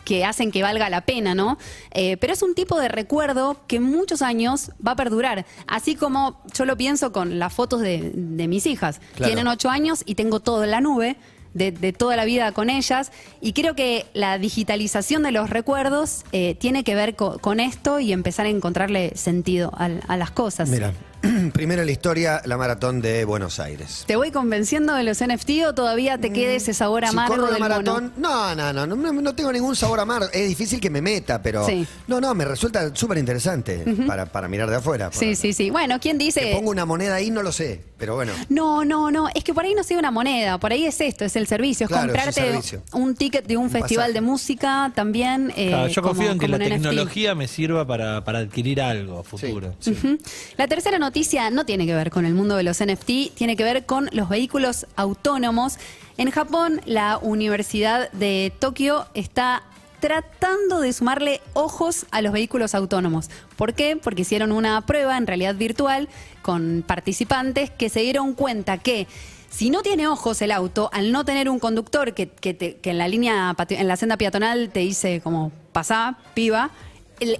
que 0.04 0.24
hacen 0.24 0.50
que 0.50 0.62
valga 0.62 0.90
la 0.90 1.02
pena, 1.02 1.34
¿no? 1.34 1.58
Eh, 1.92 2.16
pero 2.16 2.32
es 2.32 2.42
un 2.42 2.54
tipo 2.54 2.78
de 2.80 2.88
recuerdo 2.88 3.60
que 3.66 3.80
muchos 3.80 4.20
años 4.22 4.70
va 4.86 4.92
a 4.92 4.96
perdurar. 4.96 5.46
Así 5.66 5.94
como 5.94 6.40
yo 6.54 6.64
lo 6.64 6.76
pienso 6.76 7.12
con 7.12 7.38
las 7.38 7.52
fotos 7.52 7.80
de, 7.80 8.10
de 8.14 8.48
mis 8.48 8.66
hijas. 8.66 9.00
Claro. 9.14 9.32
Tienen 9.32 9.46
ocho 9.46 9.70
años 9.70 10.02
y 10.04 10.14
tengo 10.16 10.40
todo 10.40 10.64
en 10.64 10.70
la 10.72 10.80
nube 10.80 11.16
de, 11.54 11.70
de 11.70 11.92
toda 11.92 12.16
la 12.16 12.24
vida 12.24 12.50
con 12.52 12.70
ellas. 12.70 13.12
Y 13.40 13.52
creo 13.52 13.74
que 13.76 14.06
la 14.14 14.38
digitalización 14.38 15.22
de 15.22 15.32
los 15.32 15.50
recuerdos 15.50 16.24
eh, 16.32 16.54
tiene 16.58 16.82
que 16.82 16.94
ver 16.94 17.14
co- 17.14 17.38
con 17.38 17.60
esto 17.60 18.00
y 18.00 18.12
empezar 18.12 18.46
a 18.46 18.48
encontrarle 18.48 19.12
sentido 19.16 19.70
al- 19.76 20.02
a, 20.08 20.16
las 20.16 20.30
cosas. 20.30 20.68
Mira, 20.68 20.92
primero 21.52 21.82
en 21.82 21.86
la 21.86 21.92
historia, 21.92 22.42
la 22.44 22.56
maratón 22.56 23.00
de 23.00 23.24
Buenos 23.24 23.60
Aires. 23.60 24.04
¿Te 24.06 24.16
voy 24.16 24.30
convenciendo 24.30 24.94
de 24.94 25.04
los 25.04 25.18
NFT 25.24 25.50
o 25.68 25.74
todavía 25.74 26.18
te 26.18 26.32
quede 26.32 26.56
ese 26.56 26.74
sabor 26.74 27.02
Mm, 27.02 27.06
Si 27.06 27.12
amargo 27.12 27.34
corro 27.34 27.46
la 27.46 27.52
del 27.52 27.60
maratón, 27.60 28.12
mono? 28.18 28.54
no, 28.54 28.54
no, 28.72 28.86
no, 28.86 28.96
no, 28.96 29.12
no 29.12 29.34
tengo 29.34 29.52
ningún 29.52 29.74
sabor 29.76 30.00
amargo. 30.00 30.26
Es 30.32 30.48
difícil 30.48 30.80
que 30.80 30.90
me 30.90 31.00
meta, 31.00 31.40
pero 31.42 31.64
Sí. 31.66 31.86
no, 32.06 32.20
no, 32.20 32.34
me 32.34 32.44
resulta 32.44 32.94
súper 32.94 33.18
interesante 33.18 33.84
para, 34.06 34.26
para 34.26 34.48
mirar 34.48 34.68
de 34.68 34.76
afuera. 34.76 35.10
por 35.10 35.18
Sí, 35.18 35.34
sí, 35.36 35.52
sí. 35.52 35.70
Bueno, 35.70 35.98
¿quién 36.00 36.18
Que 36.18 36.24
dice? 36.24 36.52
pongo 36.54 36.70
una 36.70 36.84
moneda 36.84 37.14
ahí, 37.16 37.30
no 37.30 37.42
lo 37.42 37.50
sé, 37.52 37.80
pero 37.98 38.14
bueno. 38.16 38.32
No, 38.48 38.84
no, 38.84 39.10
no. 39.10 39.28
Es 39.34 39.44
que 39.44 39.54
por 39.54 39.64
ahí 39.64 39.74
no 39.74 39.84
sea 39.84 39.98
una 39.98 40.10
moneda. 40.10 40.58
Por 40.58 40.72
ahí 40.72 40.86
es 40.86 41.00
esto, 41.00 41.24
es 41.24 41.36
el 41.36 41.46
servicio. 41.46 41.84
Es 41.86 41.88
Claro, 41.88 42.12
es 42.12 42.18
el 42.18 42.24
comprarte 42.24 42.40
servicio. 42.52 42.82
un 42.92 43.14
ticket 43.14 43.46
de 43.46 43.56
un, 43.56 43.64
Un 43.64 43.70
festival 43.70 44.06
pasaje. 44.06 44.12
de 44.14 44.20
música 44.20 44.92
también. 44.94 45.52
eh, 45.56 45.68
Claro, 45.68 45.86
yo 45.88 46.02
como- 46.02 46.14
confío 46.14 46.32
en 46.32 46.38
que 46.38 46.46
como 46.46 46.58
la 46.58 46.64
un 46.64 46.70
NFT. 46.72 46.82
tecnología 46.88 47.34
me 47.34 47.48
sirva 47.48 47.86
para, 47.86 48.24
para 48.24 48.40
adquirir 48.40 48.80
algo 48.82 49.20
a 49.20 49.24
futuro. 49.24 49.74
Ujú. 49.86 50.18
La 50.56 50.66
tercera 50.68 50.98
noticia 50.98 51.11
no 51.52 51.64
tiene 51.66 51.86
que 51.86 51.94
ver 51.94 52.10
con 52.10 52.24
el 52.26 52.34
mundo 52.34 52.56
de 52.56 52.62
los 52.62 52.78
NFT, 52.84 53.34
tiene 53.34 53.56
que 53.56 53.64
ver 53.64 53.84
con 53.86 54.08
los 54.12 54.28
vehículos 54.28 54.86
autónomos. 54.96 55.76
En 56.16 56.30
Japón, 56.30 56.80
la 56.84 57.18
Universidad 57.18 58.10
de 58.12 58.52
Tokio 58.58 59.06
está 59.14 59.62
tratando 60.00 60.80
de 60.80 60.92
sumarle 60.92 61.40
ojos 61.54 62.06
a 62.10 62.22
los 62.22 62.32
vehículos 62.32 62.74
autónomos. 62.74 63.30
¿Por 63.56 63.72
qué? 63.74 63.96
Porque 63.96 64.22
hicieron 64.22 64.50
una 64.52 64.80
prueba 64.84 65.16
en 65.16 65.26
realidad 65.26 65.54
virtual 65.54 66.08
con 66.42 66.82
participantes 66.86 67.70
que 67.70 67.88
se 67.88 68.00
dieron 68.00 68.34
cuenta 68.34 68.78
que 68.78 69.06
si 69.48 69.70
no 69.70 69.82
tiene 69.82 70.08
ojos 70.08 70.42
el 70.42 70.50
auto, 70.50 70.90
al 70.92 71.12
no 71.12 71.24
tener 71.24 71.48
un 71.48 71.60
conductor 71.60 72.14
que, 72.14 72.26
que 72.28 72.52
te- 72.54 72.78
en 72.82 72.98
la 72.98 73.06
línea 73.06 73.54
en 73.68 73.86
la 73.88 73.96
senda 73.96 74.16
peatonal 74.16 74.70
te 74.70 74.80
dice 74.80 75.20
como 75.22 75.52
pasá, 75.72 76.16
piba, 76.34 76.70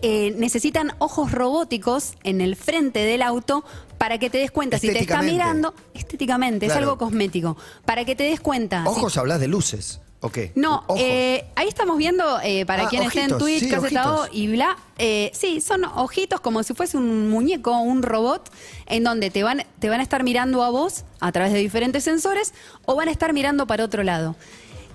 eh, 0.03 0.35
necesitan 0.37 0.93
ojos 0.99 1.33
robóticos 1.33 2.15
en 2.25 2.41
el 2.41 2.57
frente 2.57 3.01
del 3.01 3.23
auto 3.23 3.65
para 3.99 4.19
que 4.19 4.31
te 4.31 4.39
des 4.39 4.51
cuenta 4.51 4.79
si 4.79 4.89
te 4.89 5.01
está 5.01 5.23
mirando 5.23 5.75
estéticamente, 5.95 6.67
es 6.67 6.73
algo 6.73 6.99
cosmético, 6.99 7.57
para 7.85 8.05
que 8.05 8.17
te 8.17 8.25
des 8.25 8.41
cuenta. 8.41 8.83
si- 8.83 8.89
Ojos, 8.89 9.17
hablas 9.17 9.39
de 9.41 9.47
luces, 9.49 10.01
¿o 10.21 10.29
qué? 10.31 10.51
no, 10.57 10.85
eh, 10.97 11.45
ahí 11.55 11.69
estamos 11.69 11.97
viendo, 11.99 12.41
eh, 12.43 12.67
para 12.67 12.85
Ah, 12.85 12.89
quien 12.89 13.03
esté 13.05 13.23
en 13.23 13.39
Twitch, 13.39 13.61
sí, 13.61 13.69
Casetao 13.69 14.21
ojitos. 14.23 14.37
y 14.37 14.49
bla, 14.49 14.77
eh, 14.99 15.31
sí, 15.35 15.61
son 15.61 15.85
ojitos 15.85 16.41
como 16.41 16.63
si 16.65 16.75
fuese 16.75 16.97
un 16.97 17.29
muñeco, 17.31 17.77
un 17.79 18.03
robot, 18.03 18.51
en 18.87 19.05
donde 19.05 19.31
te 19.31 19.43
van, 19.45 19.65
te 19.79 19.89
van 19.89 20.01
a 20.01 20.03
estar 20.03 20.25
mirando 20.25 20.65
a 20.65 20.71
vos 20.71 21.05
a 21.21 21.31
través 21.31 21.53
de 21.53 21.61
diferentes 21.61 22.03
sensores 22.05 22.55
o 22.85 22.97
van 22.97 23.09
a 23.09 23.13
estar 23.13 23.33
mirando 23.33 23.67
para 23.69 23.85
otro 23.85 24.03
lado. 24.03 24.35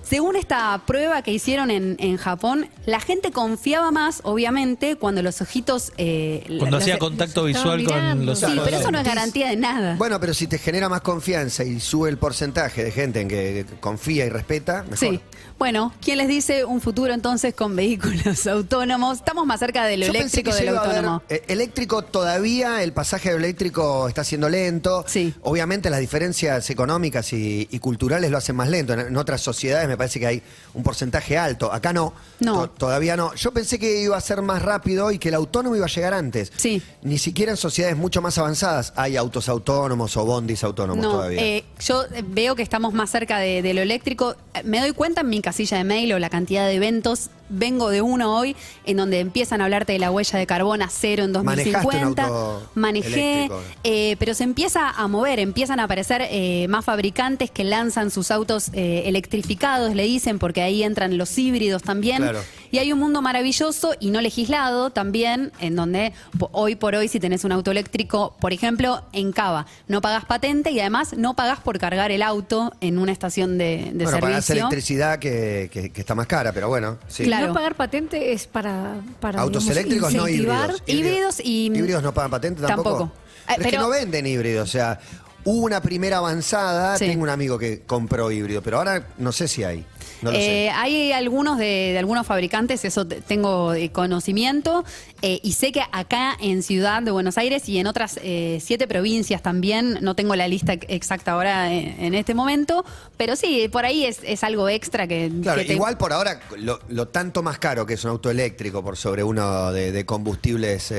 Según 0.10 0.36
esta 0.36 0.82
prueba 0.86 1.22
que 1.22 1.32
hicieron 1.32 1.70
en, 1.72 1.98
en 2.00 2.18
Japón, 2.18 2.70
la 2.86 3.00
gente 3.00 3.32
confiaba 3.32 3.92
más, 3.92 4.22
obviamente, 4.24 4.96
cuando 4.96 5.22
los 5.22 5.42
ojitos... 5.42 5.92
eh, 5.98 6.44
Cuando 6.48 6.78
los- 6.78 6.82
hacía 6.84 6.98
contacto 6.98 7.44
visual 7.44 7.84
con 7.84 8.26
los 8.26 8.40
Sí, 8.40 8.46
ojos. 8.46 8.60
pero 8.64 8.78
eso 8.78 8.92
no 8.92 9.00
es 9.00 9.06
garantía 9.06 9.50
de 9.50 9.58
nada. 9.58 9.96
Bueno, 9.98 10.20
pero 10.20 10.34
si 10.34 10.48
te 10.48 10.58
genera 10.60 10.88
más 10.88 11.02
confianza 11.02 11.64
y 11.64 11.80
sube 11.80 12.10
el 12.10 12.18
porcentaje 12.18 12.84
de 12.84 12.92
gente 12.92 13.20
en 13.22 13.28
que 13.28 13.66
confía 13.80 14.26
y 14.26 14.30
respeta, 14.30 14.84
mejor. 14.84 14.98
Sí. 14.98 15.20
Bueno, 15.60 15.92
¿quién 16.02 16.20
les 16.20 16.28
dice 16.28 16.66
un 16.66 16.82
futuro 16.82 17.14
entonces 17.14 17.54
con 17.56 17.76
vehículos 17.76 18.46
autónomos? 18.48 19.18
Estamos 19.18 19.46
más 19.48 19.60
cerca 19.60 19.86
de 19.86 19.98
lo 19.98 20.06
Yo 20.06 20.14
pensé 20.14 20.42
eléctrico 20.42 20.52
que 20.52 20.58
de 20.58 20.66
ya 20.66 20.72
lo 20.72 20.76
iba 20.76 20.82
a 20.82 20.86
haber- 20.86 20.98
autónomo. 21.00 21.24
eh, 21.30 21.44
eléctrico 21.48 22.04
todavía, 22.04 22.84
el 22.84 22.94
pasaje 22.94 23.32
eléctrico 23.32 24.08
está 24.08 24.24
siendo 24.24 24.50
lento. 24.50 25.04
Sí. 25.08 25.34
Obviamente 25.42 25.90
las 25.90 26.00
diferencias 26.00 26.70
económicas 26.70 27.34
y, 27.34 27.68
y 27.72 27.80
culturales 27.80 28.30
lo 28.30 28.38
hacen 28.38 28.56
más 28.56 28.70
lento. 28.70 28.94
En, 28.94 29.00
en 29.00 29.18
otras 29.18 29.42
sociedades 29.42 29.88
me 29.88 29.97
parece 29.98 30.20
que 30.20 30.27
hay 30.27 30.44
un 30.74 30.84
porcentaje 30.84 31.38
alto. 31.38 31.74
Acá 31.74 31.92
no. 31.94 32.13
No. 32.39 32.62
To- 32.62 32.70
todavía 32.70 33.18
no. 33.18 33.34
Yo 33.36 33.51
pensé 33.51 33.80
que 33.80 34.01
iba 34.01 34.16
a 34.16 34.22
ser 34.22 34.42
más 34.42 34.62
rápido 34.62 35.12
y 35.12 35.18
que 35.20 35.30
el 35.30 35.36
autónomo 35.36 35.75
iba 35.75 35.86
a 35.86 35.89
llegar 35.89 36.13
antes. 36.13 36.51
Sí. 36.56 36.82
Ni 37.01 37.18
siquiera 37.18 37.51
en 37.51 37.58
sociedades 37.58 37.98
mucho 37.98 38.22
más 38.22 38.38
avanzadas 38.38 38.94
hay 38.96 39.18
autos 39.18 39.50
autónomos 39.50 40.16
o 40.18 40.25
bondis 40.25 40.63
autónomos 40.63 41.04
No, 41.04 41.12
todavía. 41.12 41.42
eh, 41.42 41.66
yo 41.80 42.04
eh, 42.13 42.24
veo 42.25 42.56
que 42.56 42.62
estamos 42.63 42.94
más 42.94 43.10
cerca 43.10 43.39
de, 43.39 43.62
de 43.62 43.74
lo 43.74 43.82
eléctrico. 43.82 44.36
Eh, 44.54 44.62
Me 44.63 44.80
doy 44.80 44.92
cuenta 44.94 45.22
en 45.22 45.30
mi 45.30 45.42
casilla 45.42 45.77
de 45.77 45.84
mail 45.84 46.13
o 46.13 46.20
la 46.20 46.30
cantidad 46.30 46.66
de 46.68 46.75
eventos. 46.75 47.30
Vengo 47.50 47.89
de 47.89 48.01
uno 48.01 48.36
hoy 48.36 48.56
en 48.86 48.98
donde 48.98 49.20
empiezan 49.20 49.62
a 49.62 49.66
hablarte 49.66 49.94
de 49.94 50.00
la 50.00 50.12
huella 50.12 50.39
de 50.39 50.46
carbón 50.46 50.82
a 50.82 50.89
cero 50.89 51.24
en 51.24 51.32
¿Manejaste 51.32 51.77
un 51.77 51.84
2050. 51.84 52.24
auto 52.24 52.70
Manejé, 52.75 53.50
eh, 53.84 54.16
pero 54.20 54.34
se 54.34 54.44
empieza 54.44 54.89
a 54.89 55.08
mover, 55.08 55.39
empiezan 55.39 55.80
a 55.80 55.84
aparecer 55.84 56.24
eh, 56.30 56.68
más 56.68 56.86
fabricantes 56.86 57.51
que 57.51 57.63
lanzan 57.63 58.12
sus 58.12 58.32
autos 58.32 58.70
eh, 58.74 59.04
electrificados, 59.06 59.96
le 59.96 60.04
dicen, 60.04 60.39
porque 60.39 60.62
ahí 60.62 60.84
entran 60.84 61.18
los 61.18 61.38
híbridos 61.38 61.84
también. 61.84 62.18
Claro. 62.18 62.39
Y 62.72 62.80
hay 62.80 62.92
un 62.92 63.00
mundo 63.00 63.22
maravilloso 63.22 63.94
y 64.00 64.10
no 64.10 64.22
legislado 64.22 64.90
también, 64.90 65.52
en 65.60 65.76
donde 65.76 66.14
hoy 66.52 66.76
por 66.76 66.96
hoy, 66.96 67.08
si 67.08 67.20
tenés 67.20 67.44
un 67.44 67.52
auto 67.52 67.72
eléctrico, 67.72 68.36
por 68.40 68.54
ejemplo, 68.54 69.04
en 69.14 69.32
Cava, 69.32 69.66
no 69.88 70.02
pagás 70.02 70.26
patente 70.26 70.72
y 70.72 70.80
además 70.80 71.14
no 71.18 71.36
pagás 71.36 71.60
por 71.60 71.80
cargar 71.80 72.12
el 72.12 72.22
auto 72.22 72.74
en 72.82 72.98
una 72.98 73.12
estación 73.12 73.58
de, 73.58 73.92
de 73.94 74.04
bueno, 74.06 74.20
pagás 74.20 74.46
servicio. 74.46 74.68
electricidad 74.68 75.20
que, 75.20 75.70
que- 75.72 75.90
que 75.92 76.02
está 76.02 76.16
más 76.16 76.28
cara, 76.28 76.52
pero 76.54 76.68
bueno. 76.68 76.98
Sí. 77.08 77.24
Claro. 77.24 77.48
No 77.48 77.54
pagar 77.54 77.76
patente 77.76 78.34
es 78.34 78.48
para, 78.48 78.96
para 79.20 79.42
Autos 79.42 79.64
digamos, 79.64 79.78
eléctricos 79.78 80.14
no 80.14 80.28
híbridos. 80.28 80.84
Híbridos 80.88 81.40
y- 81.44 81.66
Híbridos 81.68 82.04
no 82.04 82.14
pagan 82.14 82.32
patente 82.32 82.62
tampoco. 82.62 82.90
Tampoco. 82.90 83.12
Pero 83.48 83.60
es 83.62 83.66
que 83.66 83.72
pero- 83.72 83.82
no 83.84 83.90
venden 83.90 84.28
híbridos, 84.28 84.68
o 84.68 84.72
sea, 84.72 85.00
hubo 85.50 85.66
una 85.66 85.82
primera 85.82 86.18
avanzada, 86.18 86.98
Sí. 86.98 87.06
tengo 87.06 87.24
un 87.24 87.30
amigo 87.30 87.58
que 87.58 87.82
compró 87.82 88.30
híbrido, 88.32 88.62
pero 88.62 88.77
ahora 88.80 89.08
no 89.18 89.32
sé 89.32 89.48
si 89.48 89.63
hay. 89.63 89.86
No 90.22 90.32
lo 90.32 90.38
Eh, 90.38 90.42
sé. 90.42 90.70
hay 90.72 91.12
algunos 91.12 91.58
de, 91.60 91.92
de 91.94 91.98
algunos 92.00 92.25
fabricantes, 92.25 92.84
eso 92.84 93.06
te- 93.08 93.22
tengo 93.22 93.74
eh, 93.75 93.92
conocimiento, 93.92 94.84
eh, 95.22 95.39
y 95.44 95.54
sé 95.54 95.72
que 95.72 95.82
acá 95.92 96.36
en 96.42 96.63
Ciudad 96.63 97.04
de 97.04 97.12
Buenos 97.12 97.38
Aires 97.38 97.70
y 97.70 97.77
en 97.77 97.86
otras 97.88 98.20
eh, 98.24 98.58
siete 98.62 98.88
provincias 98.88 99.42
también, 99.44 100.00
no 100.01 100.16
tengo 100.16 100.36
la 100.36 100.48
lista 100.48 100.74
exacta 100.74 101.34
ahora 101.34 101.72
en, 101.72 102.04
en 102.04 102.13
este 102.16 102.34
momento, 102.34 102.84
pero 103.16 103.36
sí, 103.36 103.70
por 103.72 103.86
ahí 103.86 104.06
es, 104.06 104.20
es 104.24 104.44
algo 104.44 104.68
extra 104.70 105.08
que... 105.08 105.32
Claro, 105.44 105.62
que 105.62 105.68
te- 105.68 105.74
igual 105.74 105.98
por 105.98 106.12
ahora, 106.13 106.39
lo, 106.58 106.80
lo 106.89 107.08
tanto 107.10 107.44
más 107.44 107.60
caro 107.60 107.86
que 107.86 107.94
es 107.94 108.04
un 108.04 108.10
auto 108.10 108.32
eléctrico 108.32 108.84
por 108.84 108.98
sobre 108.98 109.24
uno 109.24 109.72
de, 109.72 109.92
de 109.92 110.06
combustibles 110.06 110.92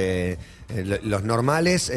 lo- 0.75 0.99
los 1.03 1.23
normales, 1.25 1.91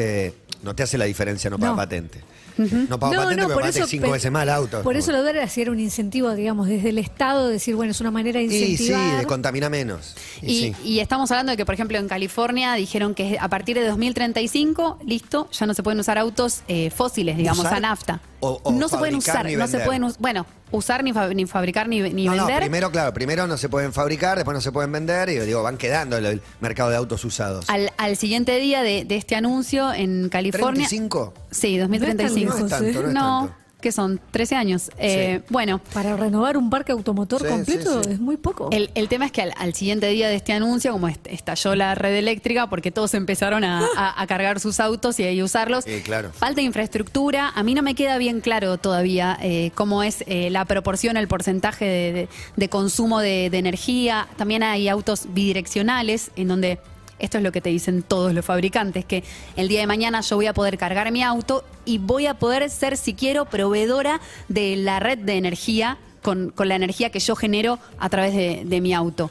no 0.62 0.74
te 0.74 0.82
hace 0.82 0.96
la 0.98 1.04
diferencia 1.04 1.50
no 1.50 1.58
pagar 1.58 1.72
No. 1.72 1.76
patente. 1.76 2.20
No 2.58 2.98
pago 3.00 3.14
No, 3.14 3.22
patente, 3.22 3.42
no, 3.42 3.48
pero 3.48 3.60
por 3.60 3.68
eso, 3.68 3.86
cinco 3.86 4.06
pe- 4.06 4.12
veces 4.12 4.30
más 4.30 4.42
el 4.42 4.50
auto. 4.50 4.82
Por 4.82 4.94
eso 4.96 5.10
lo 5.10 5.22
de 5.22 5.30
ahora 5.30 5.48
era 5.56 5.70
un 5.70 5.80
incentivo, 5.80 6.34
digamos, 6.34 6.68
desde 6.68 6.90
el 6.90 6.98
Estado, 6.98 7.48
decir, 7.48 7.74
bueno, 7.74 7.92
es 7.92 8.00
una 8.02 8.10
manera 8.10 8.40
de 8.40 8.44
Y 8.46 8.50
sí, 8.50 8.72
incentivar. 8.72 9.18
de 9.20 9.26
contaminar 9.26 9.70
menos. 9.70 10.14
Y 10.42 10.46
Y, 10.52 10.60
sí. 10.74 10.76
y 10.84 10.98
estamos 11.00 11.30
hablando 11.30 11.50
de 11.52 11.56
que, 11.56 11.64
por 11.64 11.74
ejemplo, 11.74 11.96
en 11.98 12.08
California 12.08 12.74
dijeron 12.74 13.14
que 13.14 13.38
a 13.40 13.48
partir 13.48 13.78
de 13.78 13.86
2035, 13.86 14.98
listo, 15.06 15.48
ya 15.50 15.64
no 15.66 15.72
se 15.72 15.82
pueden 15.82 15.98
usar 16.00 16.18
autos 16.18 16.62
eh, 16.68 16.90
fósiles, 16.90 17.36
digamos, 17.38 17.60
¿Usar? 17.64 17.74
a 17.76 17.80
nafta. 17.80 18.20
O- 18.44 18.60
o 18.64 18.72
no 18.72 18.88
se 18.88 18.98
pueden 18.98 19.14
usar, 19.14 19.48
no 19.52 19.68
se 19.68 19.78
pueden, 19.78 20.02
us- 20.02 20.18
bueno, 20.18 20.44
usar 20.72 21.04
ni, 21.04 21.12
fab- 21.12 21.32
ni 21.32 21.46
fabricar 21.46 21.88
ni, 21.88 22.00
ni 22.00 22.24
no, 22.24 22.34
no, 22.34 22.46
vender. 22.46 22.60
primero, 22.62 22.90
claro, 22.90 23.14
primero 23.14 23.46
no 23.46 23.56
se 23.56 23.68
pueden 23.68 23.92
fabricar, 23.92 24.36
después 24.36 24.52
no 24.52 24.60
se 24.60 24.72
pueden 24.72 24.90
vender 24.90 25.28
y 25.28 25.38
digo, 25.38 25.62
van 25.62 25.76
quedando 25.76 26.16
el, 26.16 26.26
el 26.26 26.42
mercado 26.60 26.90
de 26.90 26.96
autos 26.96 27.24
usados. 27.24 27.70
Al, 27.70 27.92
al 27.98 28.16
siguiente 28.16 28.56
día 28.58 28.82
de, 28.82 29.04
de 29.04 29.16
este 29.16 29.36
anuncio 29.36 29.92
en 29.94 30.28
California. 30.28 30.88
¿35? 30.88 31.32
Sí, 31.52 31.78
2035. 31.78 32.50
No 32.50 32.64
es 32.66 32.68
tanto, 32.68 32.84
no 33.02 33.08
es 33.08 33.14
tanto. 33.14 33.54
¿Qué 33.82 33.92
son? 33.92 34.18
13 34.30 34.54
años. 34.56 34.90
Eh, 34.96 35.42
Bueno. 35.50 35.82
Para 35.92 36.16
renovar 36.16 36.56
un 36.56 36.70
parque 36.70 36.92
automotor 36.92 37.42
Sí, 37.42 37.48
completo 37.48 38.02
sí, 38.02 38.08
sí. 38.08 38.14
es 38.14 38.20
muy 38.20 38.38
poco. 38.38 38.70
El, 38.72 38.90
el 38.94 39.08
tema 39.08 39.26
es 39.26 39.32
que 39.32 39.42
al, 39.42 39.52
al 39.58 39.74
siguiente 39.74 40.06
día 40.08 40.28
de 40.28 40.36
este 40.36 40.54
anuncio, 40.54 40.92
como 40.92 41.08
est- 41.08 41.26
estalló 41.26 41.74
la 41.74 41.94
red 41.94 42.14
eléctrica, 42.16 42.68
porque 42.70 42.90
todos 42.90 43.12
empezaron 43.12 43.64
a, 43.64 43.86
a- 43.96 44.22
a 44.22 44.26
cargar 44.26 44.58
sus 44.60 44.80
autos 44.80 45.20
y 45.20 45.38
a 45.38 45.44
usarlos, 45.44 45.84
Sí, 45.84 46.00
claro. 46.02 46.30
falta 46.32 46.62
infraestructura. 46.62 47.50
A 47.54 47.62
mí 47.62 47.74
no 47.74 47.82
me 47.82 47.94
queda 47.94 48.16
bien 48.16 48.40
claro 48.40 48.78
todavía 48.78 49.36
eh, 49.42 49.72
cómo 49.74 50.02
es 50.02 50.24
eh, 50.26 50.48
la 50.50 50.64
proporción, 50.64 51.16
el 51.18 51.28
porcentaje 51.28 51.84
de, 51.84 52.12
de- 52.12 52.28
de 52.56 52.68
consumo 52.68 53.20
de, 53.20 53.50
de 53.50 53.58
energía. 53.58 54.28
También 54.36 54.62
hay 54.62 54.88
autos 54.88 55.26
bidireccionales, 55.34 56.30
en 56.36 56.48
donde 56.48 56.78
esto 57.22 57.38
es 57.38 57.42
lo 57.44 57.52
que 57.52 57.60
te 57.62 57.70
dicen 57.70 58.02
todos 58.02 58.34
los 58.34 58.44
fabricantes, 58.44 59.04
que 59.06 59.24
el 59.56 59.68
día 59.68 59.80
de 59.80 59.86
mañana 59.86 60.20
yo 60.20 60.36
voy 60.36 60.46
a 60.46 60.52
poder 60.52 60.76
cargar 60.76 61.10
mi 61.12 61.22
auto 61.22 61.64
y 61.86 61.96
voy 61.98 62.26
a 62.26 62.34
poder 62.34 62.68
ser, 62.68 62.96
si 62.98 63.14
quiero, 63.14 63.46
proveedora 63.46 64.20
de 64.48 64.76
la 64.76 65.00
red 65.00 65.18
de 65.18 65.36
energía 65.38 65.98
con, 66.22 66.50
con 66.50 66.68
la 66.68 66.74
energía 66.76 67.10
que 67.10 67.18
yo 67.20 67.34
genero 67.34 67.78
a 67.98 68.08
través 68.10 68.34
de, 68.34 68.62
de 68.64 68.80
mi 68.80 68.92
auto. 68.92 69.30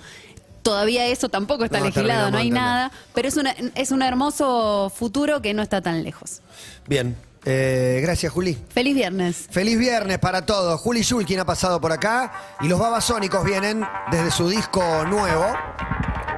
Todavía 0.63 1.05
eso 1.07 1.29
tampoco 1.29 1.65
está 1.65 1.79
No, 1.79 1.85
legislado, 1.85 2.29
no 2.31 2.37
hay 2.37 2.49
nada, 2.51 2.91
pero 3.13 3.27
es, 3.27 3.35
una- 3.37 3.55
es 3.75 3.91
un 3.91 4.01
hermoso 4.01 4.91
futuro 4.95 5.41
que 5.41 5.53
no 5.53 5.61
está 5.63 5.81
tan 5.81 6.03
lejos. 6.03 6.41
Bien, 6.87 7.15
eh, 7.45 7.99
gracias 8.03 8.31
Juli. 8.31 8.55
Feliz 8.69 8.93
viernes. 8.93 9.47
Feliz 9.49 9.79
viernes 9.79 10.19
para 10.19 10.45
todos. 10.45 10.79
Juli 10.79 11.01
Shulkin 11.01 11.39
ha 11.39 11.45
pasado 11.45 11.81
por 11.81 11.91
acá 11.91 12.31
y 12.61 12.67
los 12.67 12.77
babasónicos 12.79 13.43
vienen 13.43 13.83
desde 14.11 14.29
su 14.29 14.49
disco 14.49 14.83
nuevo. 15.05 15.45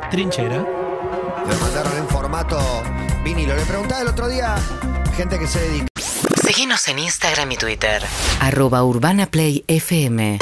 Trinchera. 0.10 0.83
Lo 1.48 1.58
mandaron 1.60 1.98
en 1.98 2.08
formato 2.08 2.60
vinilo. 3.24 3.56
Le 3.56 3.66
preguntaba 3.66 4.02
el 4.02 4.08
otro 4.08 4.28
día, 4.28 4.56
gente 5.16 5.40
que 5.40 5.48
se 5.48 5.60
dedica. 5.60 5.88
Síguenos 6.46 6.88
en 6.88 7.00
Instagram 7.00 7.52
y 7.52 7.58
Twitter. 7.58 8.04
Arroba 8.40 8.84
Urbana 8.84 9.26
Play 9.28 9.64
FM 9.68 10.40